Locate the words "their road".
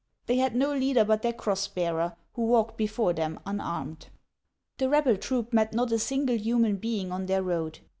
7.27-7.77